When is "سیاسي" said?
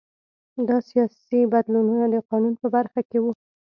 0.89-1.39